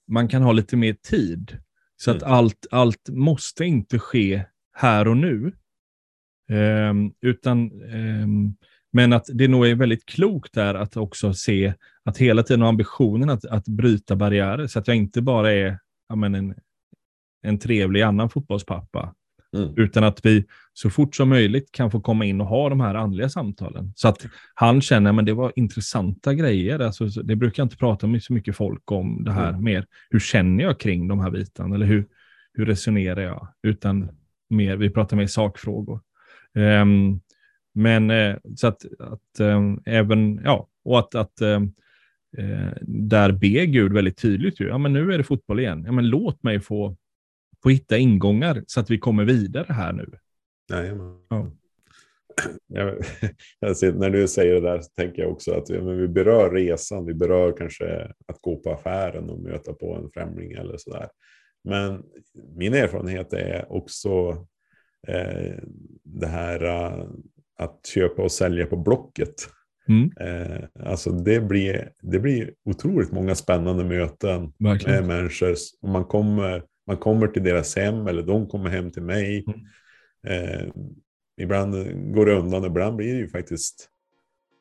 [0.08, 1.58] man kan ha lite mer tid.
[1.96, 2.16] Så mm.
[2.16, 5.52] att allt, allt måste inte ske här och nu.
[6.50, 8.56] Um, utan, um,
[8.92, 11.74] men att det nog är väldigt klokt där att också se
[12.04, 15.78] att hela tiden ha ambitionen att, att bryta barriärer så att jag inte bara är
[16.12, 16.54] ja, men en,
[17.42, 19.14] en trevlig annan fotbollspappa.
[19.56, 19.74] Mm.
[19.76, 22.94] Utan att vi så fort som möjligt kan få komma in och ha de här
[22.94, 23.92] andliga samtalen.
[23.96, 26.78] Så att han känner att det var intressanta grejer.
[26.78, 29.64] Alltså, det brukar jag inte prata med så mycket folk om det här mm.
[29.64, 29.86] mer.
[30.10, 31.74] Hur känner jag kring de här bitarna?
[31.74, 32.06] Eller hur,
[32.52, 33.48] hur resonerar jag?
[33.62, 34.08] Utan
[34.50, 36.00] mer, vi pratar mer sakfrågor.
[36.54, 37.20] Um,
[37.74, 41.72] men uh, så att, att um, även, ja, och att, att um,
[42.38, 45.82] uh, där ber Gud väldigt tydligt ju, ja men nu är det fotboll igen.
[45.86, 46.96] Ja men låt mig få,
[47.62, 50.10] få hitta ingångar så att vi kommer vidare här nu.
[50.70, 51.16] Jajamän.
[51.28, 51.50] Ja.
[53.60, 56.50] Jag, när du säger det där så tänker jag också att ja, men vi berör
[56.50, 61.08] resan, vi berör kanske att gå på affären och möta på en främling eller sådär.
[61.64, 62.02] Men
[62.56, 64.46] min erfarenhet är också
[65.08, 65.54] eh,
[66.02, 67.10] det här uh,
[67.58, 69.34] att köpa och sälja på Blocket.
[69.88, 70.10] Mm.
[70.20, 75.06] Eh, alltså det blir, det blir otroligt många spännande möten Verkligen.
[75.06, 75.54] med människor.
[75.86, 79.44] Man kommer, man kommer till deras hem eller de kommer hem till mig.
[79.46, 79.60] Mm.
[80.26, 80.66] Eh,
[81.40, 81.74] ibland
[82.14, 83.88] går det undan, ibland blir det ju faktiskt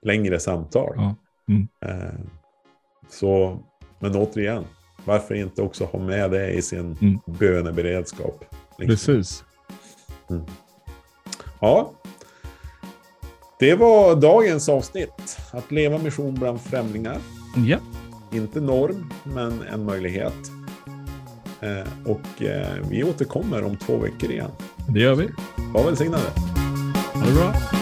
[0.05, 0.93] längre samtal.
[0.95, 1.15] Ja.
[1.49, 1.67] Mm.
[1.86, 2.19] Eh,
[3.09, 3.59] så,
[3.99, 4.63] men återigen,
[5.05, 7.19] varför inte också ha med det i sin mm.
[7.39, 8.45] böneberedskap?
[8.78, 9.15] Liksom.
[9.15, 9.43] Precis.
[10.30, 10.43] Mm.
[11.61, 11.93] Ja,
[13.62, 15.38] det var dagens avsnitt.
[15.51, 17.18] Att leva mission bland främlingar.
[17.68, 17.78] Ja.
[18.32, 20.34] Inte norm, men en möjlighet.
[21.59, 24.51] Eh, och eh, vi återkommer om två veckor igen.
[24.88, 25.30] Det gör vi.
[25.74, 26.24] Var välsignade.
[27.14, 27.80] Ha det bra.